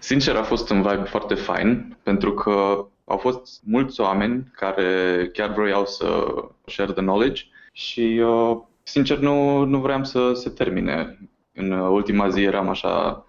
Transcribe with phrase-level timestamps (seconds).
[0.00, 5.52] Sincer, a fost un vibe foarte fain, pentru că au fost mulți oameni care chiar
[5.52, 6.34] vroiau să
[6.66, 7.42] share the knowledge
[7.72, 11.18] și, uh, sincer, nu, nu vreau să se termine.
[11.54, 13.24] În ultima zi eram așa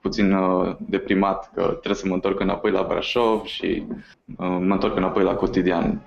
[0.00, 3.86] puțin uh, deprimat că trebuie să mă întorc înapoi la Brașov și
[4.36, 6.00] uh, mă întorc înapoi la cotidian.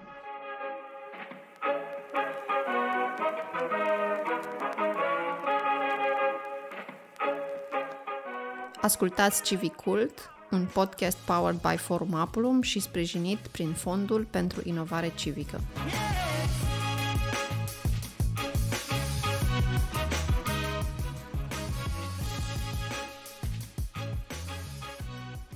[8.84, 15.62] Ascultați Civicult, un podcast powered by Forum Apulum și sprijinit prin Fondul pentru Inovare Civică.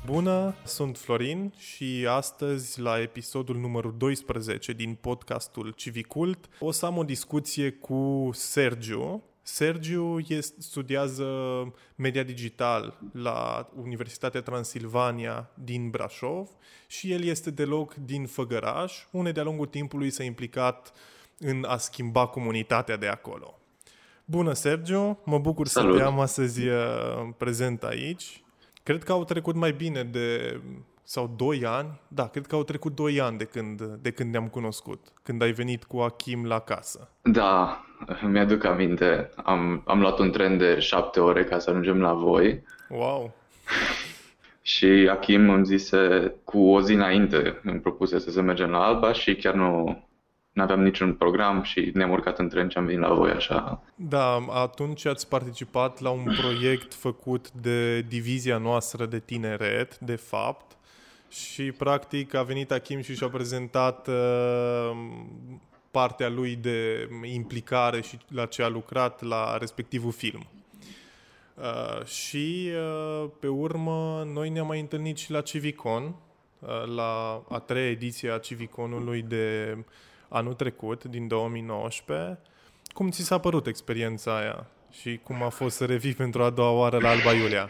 [0.05, 6.97] Bună, sunt Florin și astăzi la episodul numărul 12 din podcastul Civicult o să am
[6.97, 11.25] o discuție cu Sergiu, Sergiu este, studiază
[11.95, 16.49] media digital la Universitatea Transilvania din Brașov
[16.87, 20.93] și el este deloc din Făgăraș, unde de-a lungul timpului s-a implicat
[21.37, 23.59] în a schimba comunitatea de acolo.
[24.25, 25.19] Bună, Sergio!
[25.25, 25.91] Mă bucur Salut.
[25.91, 26.75] să te am astăzi uh,
[27.37, 28.43] prezent aici.
[28.83, 30.59] Cred că au trecut mai bine de
[31.09, 34.47] sau 2 ani, da, cred că au trecut 2 ani de când, de când ne-am
[34.47, 37.09] cunoscut, când ai venit cu Achim la casă.
[37.21, 37.85] Da,
[38.21, 39.29] mi-aduc aminte.
[39.35, 42.63] Am, am luat un tren de 7 ore ca să ajungem la voi.
[42.89, 43.33] Wow!
[44.61, 49.35] și Achim îmi zise cu o zi înainte, îmi propuse să mergem la Alba și
[49.35, 50.05] chiar nu,
[50.51, 53.83] nu aveam niciun program și ne-am urcat în tren și am venit la voi așa.
[53.95, 60.76] Da, atunci ați participat la un proiect făcut de divizia noastră de tineret, de fapt,
[61.29, 64.91] și practic a venit Achim și și-a prezentat uh,
[65.91, 70.47] partea lui de implicare și la ce a lucrat la respectivul film.
[71.53, 76.03] Uh, și uh, pe urmă noi ne-am mai întâlnit și la Civicon,
[76.59, 79.77] uh, la a treia ediție a Civiconului de
[80.29, 82.39] anul trecut, din 2019.
[82.87, 86.71] Cum ți s-a părut experiența aia și cum a fost să revii pentru a doua
[86.71, 87.69] oară la Alba Iulia?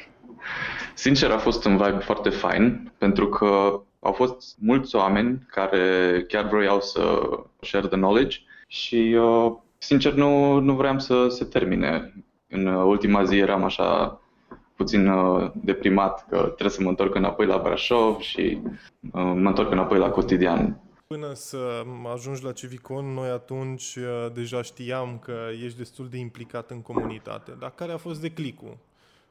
[0.98, 6.48] Sincer, a fost un vibe foarte fain, pentru că au fost mulți oameni care chiar
[6.48, 7.30] vroiau să
[7.62, 8.38] share the knowledge
[8.68, 12.14] și, uh, sincer, nu, nu vreau să se termine.
[12.50, 14.22] În ultima zi eram așa
[14.76, 19.72] puțin uh, deprimat că trebuie să mă întorc înapoi la Brașov și uh, mă întorc
[19.72, 20.82] înapoi la cotidian.
[21.08, 21.84] Până să
[22.14, 23.98] ajungi la Civicon, noi atunci
[24.34, 27.56] deja știam că ești destul de implicat în comunitate.
[27.60, 28.78] Dar care a fost declicul?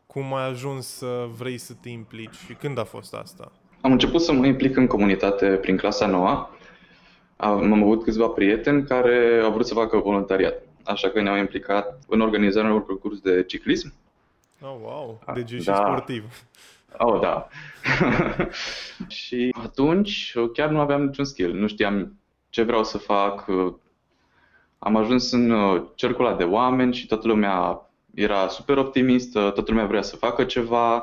[0.06, 3.52] Cum ai ajuns să vrei să te implici și când a fost asta?
[3.80, 6.48] Am început să mă implic în comunitate prin clasa nouă.
[7.36, 10.62] Am avut câțiva prieteni care au vrut să facă voluntariat.
[10.84, 13.92] Așa că ne-am implicat în organizarea unor concurs de ciclism.
[14.60, 15.20] Oh, wow!
[15.34, 15.74] Deci ești da.
[15.74, 16.24] sportiv.
[16.98, 17.48] Oh, da.
[19.08, 21.54] și atunci chiar nu aveam niciun skill.
[21.54, 22.18] Nu știam
[22.50, 23.46] ce vreau să fac.
[24.78, 25.52] Am ajuns în
[25.94, 27.85] cercul de oameni și toată lumea
[28.16, 30.98] era super optimistă, toată lumea vrea să facă ceva.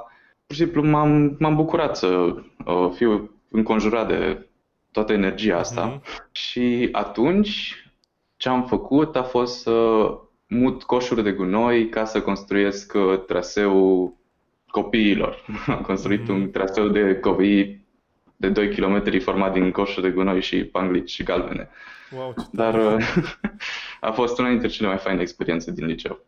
[0.45, 4.47] Pur și simplu m-am, m-am bucurat să uh, fiu înconjurat de
[4.91, 5.99] toată energia asta.
[5.99, 6.31] Uh-huh.
[6.31, 7.85] Și atunci
[8.37, 10.07] ce am făcut a fost să
[10.47, 14.15] mut coșuri de gunoi ca să construiesc uh, traseul
[14.67, 15.45] copiilor.
[15.67, 16.33] Am construit uh-huh.
[16.33, 17.85] un traseu de copii
[18.35, 21.69] de 2 km format din coșuri de gunoi și panglici galbene.
[22.15, 23.23] Wow, Dar uh,
[24.01, 26.25] a fost una dintre cele mai faine experiențe din liceu.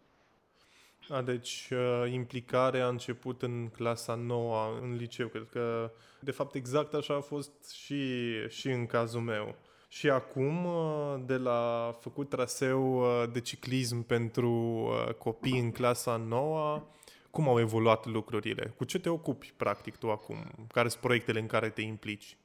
[1.09, 5.27] A, deci uh, implicarea a început în clasa nouă, în liceu.
[5.27, 9.55] Cred că, de fapt, exact așa a fost și, și în cazul meu.
[9.87, 16.83] Și acum, uh, de la făcut traseu uh, de ciclism pentru copii în clasa nouă,
[17.31, 18.73] cum au evoluat lucrurile?
[18.77, 20.37] Cu ce te ocupi, practic, tu acum?
[20.71, 22.37] Care sunt proiectele în care te implici?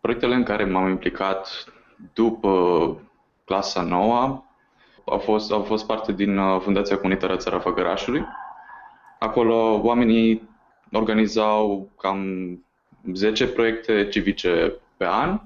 [0.00, 1.64] Proiectele în care m-am implicat
[2.12, 3.00] după
[3.44, 4.44] clasa nouă
[5.04, 8.24] au fost, au fost parte din uh, Fundația Comunitară Țara Făgărașului.
[9.18, 10.48] Acolo oamenii
[10.92, 12.20] organizau cam
[13.12, 15.40] 10 proiecte civice pe an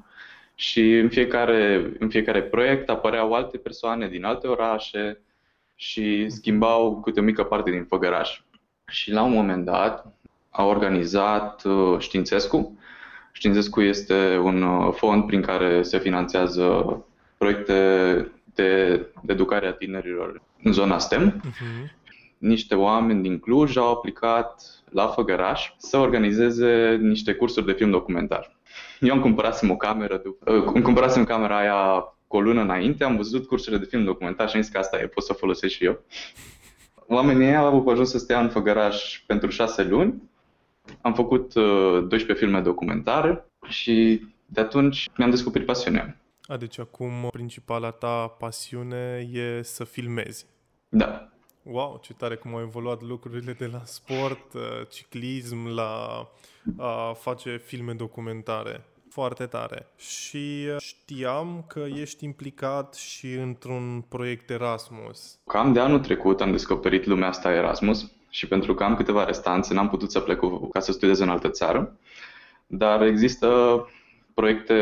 [0.55, 5.21] și în fiecare, în fiecare proiect apăreau alte persoane din alte orașe
[5.75, 8.41] și schimbau câte o mică parte din Făgăraș.
[8.87, 10.07] Și la un moment dat
[10.51, 12.79] a organizat uh, Științescu.
[13.33, 16.99] Științescu este un uh, fond prin care se finanțează
[17.37, 21.41] proiecte de, de educare a tinerilor în zona STEM.
[21.41, 21.91] Uh-huh.
[22.39, 28.57] Niște oameni din Cluj au aplicat la Făgăraș să organizeze niște cursuri de film documentar.
[29.01, 33.17] Eu îmi cumpărasem o cameră, uh, îmi cumpărasem camera aia cu o lună înainte, am
[33.17, 35.75] văzut cursurile de film documentar și am zis că asta e, pot să o folosesc
[35.75, 36.03] și eu.
[37.07, 40.23] Oamenii au ajuns să stea în Făgăraș pentru șase luni
[41.01, 46.17] Am făcut uh, 12 filme documentare și de atunci mi-am descoperit pasiunea.
[46.47, 50.47] A, deci acum principala ta pasiune e să filmezi.
[50.89, 51.29] Da.
[51.63, 56.29] Wow, ce tare cum au evoluat lucrurile de la sport, uh, ciclism, la
[56.77, 58.85] a face filme documentare.
[59.11, 59.87] Foarte tare.
[59.97, 65.39] Și uh, știam că ești implicat și într-un proiect Erasmus.
[65.47, 69.75] Cam de anul trecut am descoperit lumea asta Erasmus și pentru că am câteva restanțe
[69.75, 70.41] n-am putut să plec
[70.73, 71.99] ca să studiez în altă țară,
[72.67, 73.49] dar există
[74.35, 74.75] proiecte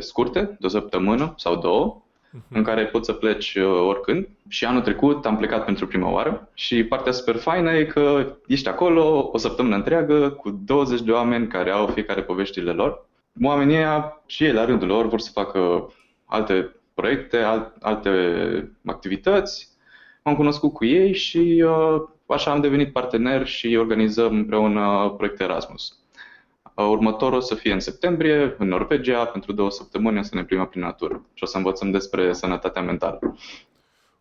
[0.00, 2.02] scurte, de o săptămână sau două,
[2.34, 2.48] uh-huh.
[2.52, 4.28] în care poți să pleci uh, oricând.
[4.48, 8.68] Și anul trecut am plecat pentru prima oară și partea super faină e că ești
[8.68, 13.06] acolo o săptămână întreagă cu 20 de oameni care au fiecare poveștile lor.
[13.42, 15.92] Oamenii ăia și ei la rândul lor vor să facă
[16.24, 17.38] alte proiecte,
[17.80, 18.10] alte
[18.84, 19.68] activități.
[20.22, 25.98] am cunoscut cu ei și uh, așa am devenit partener și organizăm împreună proiecte Erasmus.
[26.74, 30.44] Uh, următorul o să fie în septembrie, în Norvegia, pentru două săptămâni o să ne
[30.44, 33.18] plimbăm prin natură și o să învățăm despre sănătatea mentală.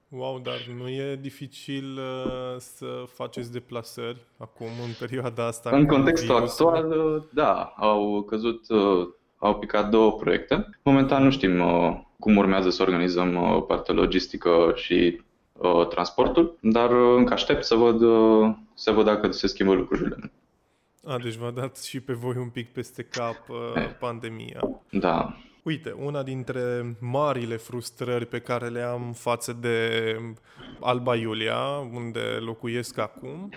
[0.09, 5.69] Wow, dar nu e dificil uh, să faceți deplasări acum, în perioada asta?
[5.69, 6.67] În contextul virusul?
[6.67, 9.07] actual, uh, da, au căzut, uh,
[9.37, 10.69] au picat două proiecte.
[10.83, 15.21] Momentan nu știm uh, cum urmează să organizăm uh, partea logistică și
[15.53, 20.31] uh, transportul, dar uh, încă aștept să văd, uh, să văd dacă se schimbă lucrurile.
[21.05, 24.59] A, deci v-a dat și pe voi un pic peste cap uh, pandemia.
[24.91, 25.37] Da.
[25.63, 30.15] Uite, una dintre marile frustrări pe care le am față de
[30.79, 33.49] Alba Iulia, unde locuiesc acum,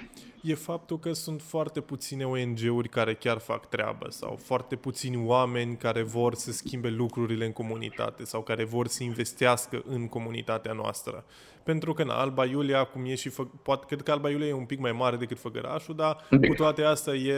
[0.43, 5.77] e faptul că sunt foarte puține ONG-uri care chiar fac treabă sau foarte puțini oameni
[5.77, 11.25] care vor să schimbe lucrurile în comunitate sau care vor să investească în comunitatea noastră.
[11.63, 14.53] Pentru că în Alba Iulia, cum e și fă, poate, cred că Alba Iulia e
[14.53, 17.37] un pic mai mare decât Făgărașul, dar cu toate astea e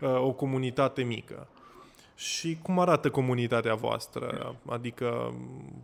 [0.00, 1.48] uh, o comunitate mică.
[2.20, 4.56] Și cum arată comunitatea voastră?
[4.68, 5.34] Adică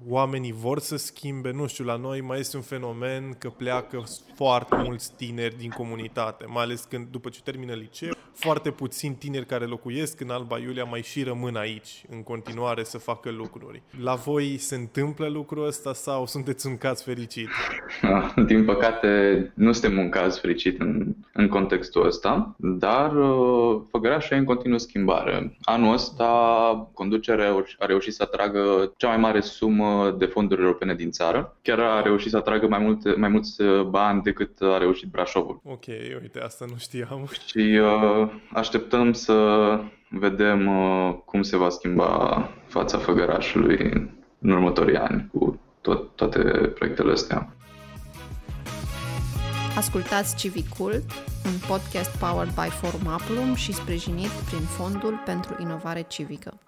[0.09, 4.05] oamenii vor să schimbe, nu știu, la noi mai este un fenomen că pleacă
[4.35, 9.47] foarte mulți tineri din comunitate, mai ales când după ce termină liceu, foarte puțini tineri
[9.47, 13.83] care locuiesc în Alba Iulia mai și rămân aici în continuare să facă lucruri.
[14.03, 17.49] La voi se întâmplă lucrul ăsta sau sunteți un caz fericit?
[18.47, 19.09] Din păcate
[19.55, 24.79] nu suntem un caz fericit în, în contextul ăsta, dar uh, Făgărașul e în continuă
[24.79, 25.56] schimbare.
[25.62, 26.25] Anul ăsta
[26.94, 31.56] conducerea a reușit să atragă cea mai mare sumă de fonduri europene din țară.
[31.62, 35.61] Chiar a reușit să atragă mai, multe, mai mulți bani decât a reușit Brașovul.
[35.64, 35.87] Ok,
[36.23, 37.28] uite, asta nu știam.
[37.46, 39.34] Și uh, așteptăm să
[40.08, 46.38] vedem uh, cum se va schimba fața Făgărașului în următorii ani cu tot, toate
[46.75, 47.56] proiectele astea.
[49.76, 51.05] Ascultați Civicult,
[51.44, 56.58] un podcast powered by Forum Apulum și sprijinit prin Fondul pentru Inovare Civică.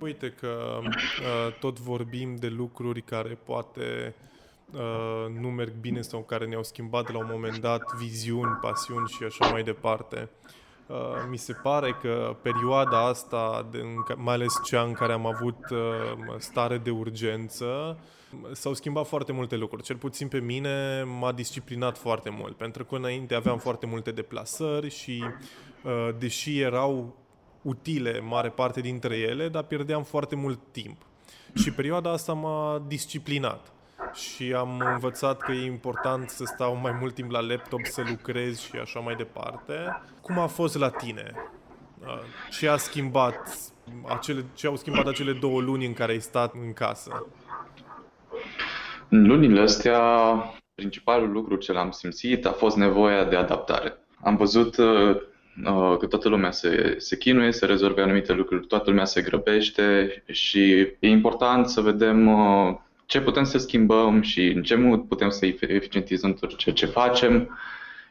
[0.00, 4.14] Uite că uh, tot vorbim de lucruri care poate
[4.72, 9.24] uh, nu merg bine sau care ne-au schimbat la un moment dat viziuni, pasiuni și
[9.24, 10.28] așa mai departe.
[10.44, 10.61] Uh,
[11.30, 13.82] mi se pare că perioada asta, de,
[14.16, 15.78] mai ales cea în care am avut uh,
[16.38, 17.98] stare de urgență,
[18.52, 19.82] S-au schimbat foarte multe lucruri.
[19.82, 24.90] Cel puțin pe mine m-a disciplinat foarte mult, pentru că înainte aveam foarte multe deplasări
[24.90, 25.24] și,
[25.84, 27.16] uh, deși erau
[27.62, 31.06] utile mare parte dintre ele, dar pierdeam foarte mult timp.
[31.54, 33.72] Și perioada asta m-a disciplinat
[34.14, 38.60] și am învățat că e important să stau mai mult timp la laptop, să lucrez
[38.60, 40.00] și așa mai departe.
[40.20, 41.32] Cum a fost la tine?
[42.00, 42.18] Uh,
[42.50, 43.56] ce a schimbat
[44.08, 47.26] acele, ce au schimbat acele două luni în care ai stat în casă?
[49.08, 50.00] În lunile astea,
[50.74, 53.96] principalul lucru ce l-am simțit a fost nevoia de adaptare.
[54.20, 55.16] Am văzut uh,
[55.66, 60.22] uh, că toată lumea se, se chinuie să rezolve anumite lucruri, toată lumea se grăbește
[60.26, 62.74] și e important să vedem uh,
[63.12, 67.58] ce putem să schimbăm și în ce mod putem să eficientizăm tot ceea ce facem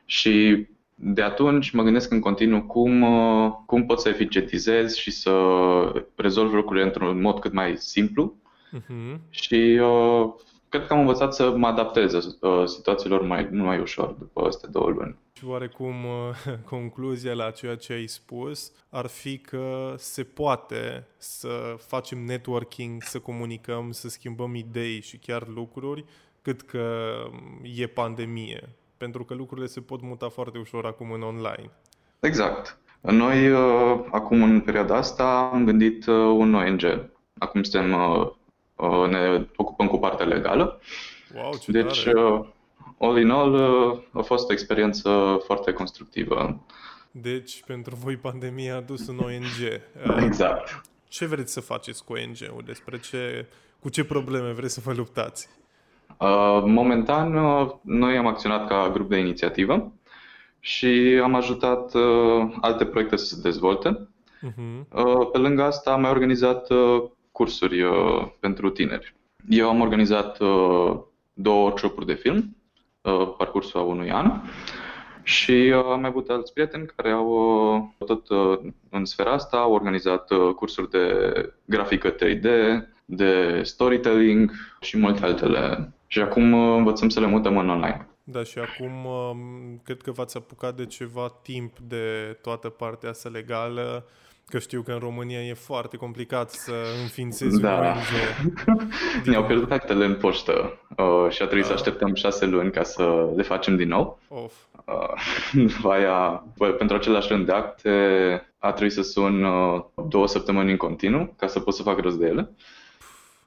[0.06, 0.66] și
[0.96, 5.32] de atunci mă gândesc în continuu cum, uh, cum pot să eficientizez și să
[6.16, 8.36] rezolv lucrurile într-un mod cât mai simplu
[8.78, 9.20] uh-huh.
[9.30, 10.34] și uh,
[10.72, 14.90] cred că am învățat să mă adaptez uh, situațiilor mai, mai ușor după aceste două
[14.90, 15.16] luni.
[15.34, 21.76] Și oarecum uh, concluzia la ceea ce ai spus ar fi că se poate să
[21.88, 26.06] facem networking, să comunicăm, să schimbăm idei și chiar lucruri,
[26.42, 27.14] cât că
[27.76, 28.70] e pandemie.
[28.98, 31.70] Pentru că lucrurile se pot muta foarte ușor acum în online.
[32.20, 32.80] Exact.
[33.02, 37.10] Noi, uh, acum în perioada asta, am gândit un ONG.
[37.38, 38.32] Acum suntem Uh,
[39.10, 40.80] ne ocupăm cu partea legală.
[41.36, 42.22] Wow, ce deci, tare.
[42.22, 42.46] Uh,
[43.00, 46.62] all in all, uh, a fost o experiență foarte constructivă.
[47.12, 49.82] Deci, pentru voi pandemia a dus un ONG.
[50.26, 50.82] Exact.
[51.08, 52.64] Ce vreți să faceți cu ONG-ul?
[52.66, 53.46] Despre ce,
[53.80, 55.50] cu ce probleme vreți să vă luptați?
[56.18, 59.92] Uh, momentan, uh, noi am acționat ca grup de inițiativă
[60.60, 64.08] și am ajutat uh, alte proiecte să se dezvolte.
[64.48, 64.88] Uh-huh.
[65.32, 66.68] Pe lângă asta am mai organizat
[67.32, 67.84] cursuri
[68.40, 69.16] pentru tineri.
[69.50, 70.38] Eu am organizat
[71.34, 72.56] două workshop de film,
[73.38, 74.42] parcursul a unui an,
[75.24, 78.28] și am mai avut alți prieteni care au tot
[78.90, 81.06] în sfera asta, au organizat cursuri de
[81.66, 82.46] grafică 3D,
[83.06, 85.94] de storytelling și multe altele.
[86.08, 88.08] Și acum învățăm să le mutăm în online.
[88.24, 93.30] Da, și acum um, cred că v-ați apucat de ceva timp de toată partea asta
[93.30, 94.06] legală,
[94.46, 97.74] că știu că în România e foarte complicat să înființezi da.
[97.74, 97.98] un ONG.
[99.26, 101.68] Ne-au pierdut actele în poștă uh, și a trebuit da.
[101.68, 104.20] să așteptăm șase luni ca să le facem din nou.
[104.28, 104.54] Of.
[104.86, 107.92] Uh, aia, bă, pentru același rând de acte
[108.58, 112.18] a trebuit să sun uh, două săptămâni în continuu ca să pot să fac rost
[112.18, 112.50] de ele.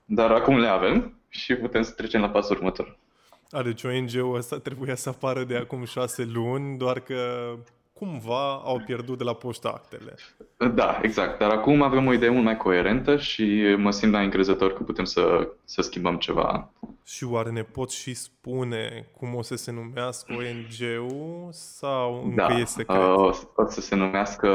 [0.04, 2.98] Dar acum le avem și putem să trecem la pasul următor.
[3.50, 7.16] A, deci ONG-ul ăsta trebuia să apară de acum șase luni, doar că
[8.04, 10.14] cumva au pierdut de la poștă actele.
[10.74, 11.38] Da, exact.
[11.38, 15.04] Dar acum avem o idee mult mai coerentă și mă simt mai încrezător că putem
[15.04, 16.70] să, să schimbăm ceva.
[17.04, 22.58] Și oare ne poți și spune cum o să se numească ONG-ul sau încă da,
[22.58, 22.98] e secret?
[22.98, 24.48] Uh, o să se numească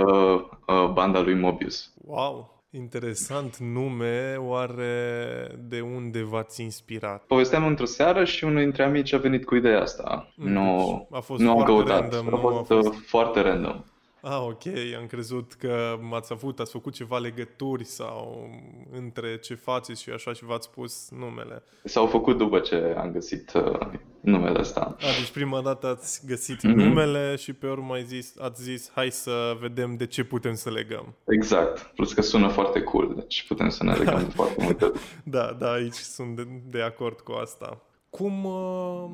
[0.67, 1.93] uh, Banda lui Mobius.
[2.05, 2.58] Wow!
[2.71, 7.23] Interesant nume, oare de unde v-ați inspirat?
[7.23, 10.33] Povesteam într-o seară și unul dintre amici a venit cu ideea asta.
[10.35, 13.83] Mm, nu, a fost nu am căutat, random, a fost, a fost foarte random.
[14.21, 14.63] Ah, ok,
[14.99, 18.49] am crezut că m-ați avut, ați făcut ceva legături sau
[18.91, 21.63] între ce faceți și așa și v-ați spus numele.
[21.83, 23.79] S-au făcut după ce am găsit uh,
[24.21, 24.79] numele ăsta.
[24.79, 26.75] A, deci prima dată ați găsit mm-hmm.
[26.75, 30.69] numele și pe urmă ai zis, ați zis hai să vedem de ce putem să
[30.69, 31.15] legăm.
[31.27, 34.91] Exact, plus că sună foarte cool, deci putem să ne legăm de foarte multe.
[35.23, 37.81] Da, da, aici sunt de, de acord cu asta.
[38.09, 39.05] Cum uh,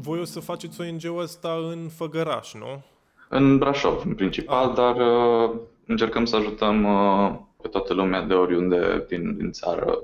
[0.00, 2.82] voi o să faceți ONG-ul ăsta în Făgăraș, nu?
[3.28, 4.74] În Brașov, în principal, ah.
[4.74, 5.50] dar uh,
[5.86, 9.98] încercăm să ajutăm uh, pe toată lumea de oriunde din, din țară.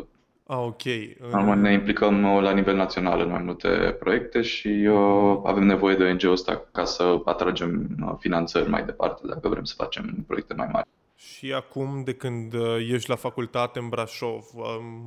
[0.51, 0.83] Ah, ok.
[1.19, 1.61] În...
[1.61, 6.05] Ne implicăm uh, la nivel național în mai multe proiecte și uh, avem nevoie de
[6.05, 10.69] ONG-ul ăsta ca să atragem uh, finanțări mai departe dacă vrem să facem proiecte mai
[10.73, 10.89] mari.
[11.17, 14.45] Și acum, de când uh, ești la facultate în Brașov,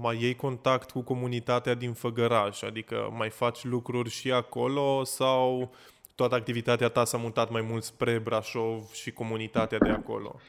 [0.01, 2.61] mai iei contact cu comunitatea din Făgăraș?
[2.61, 5.71] Adică mai faci lucruri și acolo sau
[6.15, 10.39] toată activitatea ta s-a mutat mai mult spre Brașov și comunitatea de acolo?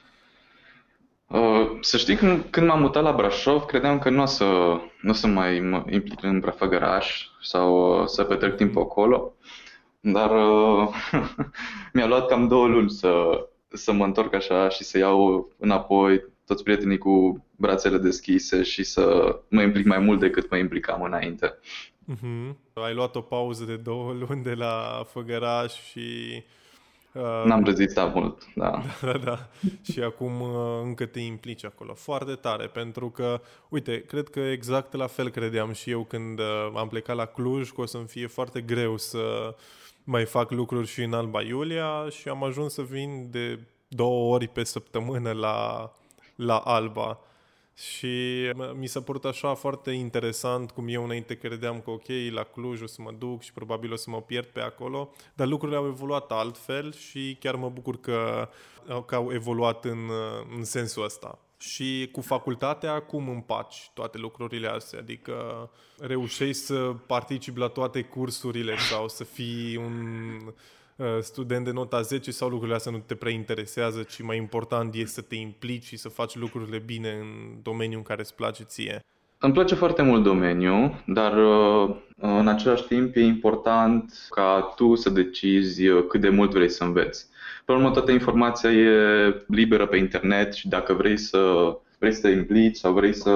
[1.33, 4.45] Uh, să știi, când, când m-am mutat la Brașov, credeam că nu o să,
[5.01, 9.33] nu o să mai mă implic în Brafăgăraș sau uh, să petrec timp acolo,
[10.01, 10.89] dar uh,
[11.95, 16.63] mi-a luat cam două luni să, să mă întorc așa și să iau înapoi toți
[16.63, 21.59] prietenii cu brațele deschise și să mă implic mai mult decât mă implicam înainte.
[22.13, 22.57] Uh-huh.
[22.73, 26.43] Ai luat o pauză de două luni de la Făgăraș și...
[27.13, 28.83] Uh, N-am rezistat mult, da.
[29.01, 29.39] Da, da, da.
[29.93, 31.95] și acum uh, încă te implici acolo.
[31.95, 36.73] Foarte tare, pentru că, uite, cred că exact la fel credeam și eu când uh,
[36.77, 39.55] am plecat la Cluj, că o să-mi fie foarte greu să
[40.05, 44.49] mai fac lucruri și în Alba Iulia și am ajuns să vin de două ori
[44.49, 45.91] pe săptămână la,
[46.37, 47.19] la Alba.
[47.75, 52.83] Și mi s-a părut așa foarte interesant cum eu înainte credeam că ok, la Cluj
[52.83, 55.87] o să mă duc și probabil o să mă pierd pe acolo, dar lucrurile au
[55.87, 58.49] evoluat altfel și chiar mă bucur că,
[59.07, 60.11] că au evoluat în,
[60.57, 61.39] în sensul ăsta.
[61.59, 64.99] Și cu facultatea, cum împaci toate lucrurile astea?
[64.99, 69.95] Adică reușești să participi la toate cursurile sau să fii un
[70.47, 70.53] Uh,
[71.21, 75.05] student de nota 10 sau lucrurile astea nu te prea interesează, ci mai important e
[75.05, 77.27] să te implici și să faci lucrurile bine în
[77.63, 79.05] domeniul în care îți place ție?
[79.45, 85.11] Îmi place foarte mult domeniul, dar uh, în același timp e important ca tu să
[85.11, 87.27] decizi uh, cât de mult vrei să înveți.
[87.65, 92.29] Pe urmă, toată informația e liberă pe internet și dacă vrei să, vrei să te
[92.29, 93.33] implici sau vrei să,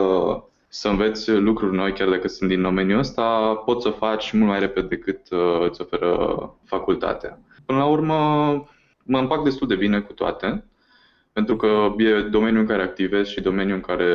[0.68, 4.48] să înveți lucruri noi, chiar dacă sunt din domeniul ăsta, poți să o faci mult
[4.48, 5.20] mai repede decât
[5.68, 7.38] îți oferă facultatea.
[7.66, 8.14] Până la urmă,
[9.02, 10.64] mă împac destul de bine cu toate,
[11.32, 14.12] pentru că e domeniul în care activez și domeniul în care,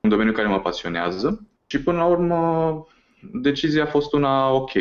[0.00, 1.46] un domeniu care mă pasionează.
[1.66, 2.86] Și până la urmă,
[3.32, 4.72] decizia a fost una ok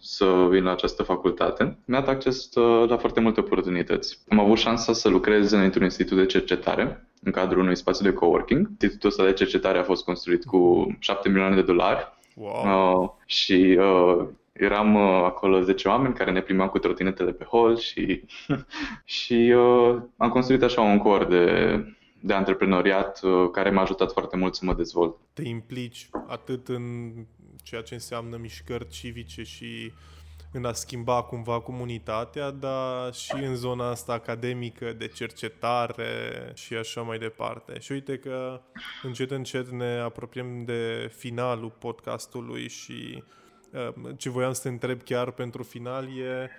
[0.00, 1.78] să vin la această facultate.
[1.84, 4.18] Mi-a dat acces uh, la foarte multe oportunități.
[4.28, 8.68] Am avut șansa să lucrez într-un institut de cercetare în cadrul unui spațiu de coworking.
[8.68, 13.02] Institutul ăsta de cercetare a fost construit cu 7 milioane de dolari wow.
[13.02, 17.78] uh, și uh, eram uh, acolo 10 oameni care ne primeau cu trotinetele pe hol
[17.78, 18.24] și,
[19.04, 21.76] și uh, am construit așa un cor de,
[22.20, 25.16] de antreprenoriat uh, care m-a ajutat foarte mult să mă dezvolt.
[25.32, 27.12] Te implici atât în
[27.62, 29.92] ceea ce înseamnă mișcări civice și
[30.54, 37.00] în a schimba cumva comunitatea, dar și în zona asta academică de cercetare și așa
[37.00, 37.78] mai departe.
[37.78, 38.60] Și uite că
[39.02, 43.22] încet încet ne apropiem de finalul podcastului și uh,
[44.16, 46.50] ce voiam să te întreb chiar pentru final e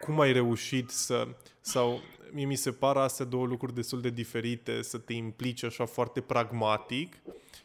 [0.00, 1.26] cum ai reușit să,
[1.60, 2.00] sau
[2.32, 6.20] mie mi se par astea două lucruri destul de diferite, să te implici așa foarte
[6.20, 7.16] pragmatic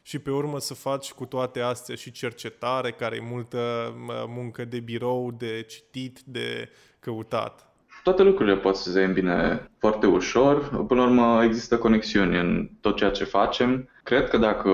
[0.02, 3.94] și pe urmă să faci cu toate astea și cercetare, care e multă
[4.28, 7.70] muncă de birou, de citit, de căutat.
[8.04, 10.86] Toate lucrurile pot să se îmbine foarte ușor.
[10.88, 13.90] Până la urmă există conexiuni în tot ceea ce facem.
[14.04, 14.72] Cred că dacă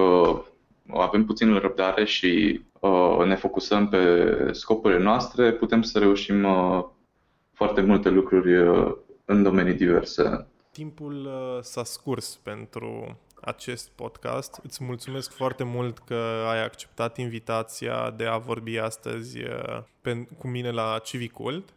[0.94, 2.71] avem puțină răbdare și uh,
[3.26, 6.84] ne focusăm pe scopurile noastre, putem să reușim uh,
[7.54, 8.94] foarte multe lucruri uh,
[9.26, 10.48] în domenii diverse.
[10.72, 14.60] Timpul uh, s-a scurs pentru acest podcast.
[14.64, 20.72] Îți mulțumesc foarte mult că ai acceptat invitația de a vorbi astăzi uh, cu mine
[20.72, 21.74] la Civicult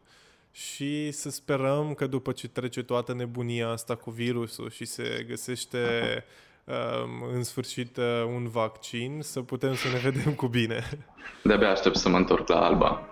[0.51, 5.79] și să sperăm că după ce trece toată nebunia asta cu virusul și se găsește
[5.79, 6.23] um,
[7.33, 10.85] în sfârșit uh, un vaccin, să putem să ne vedem cu bine.
[11.43, 13.09] De-abia aștept să mă întorc la Alba.